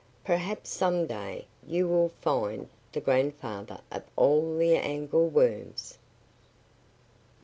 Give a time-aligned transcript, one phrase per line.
[0.25, 5.99] Perhaps some day you will find the grandfather of all the angleworms!"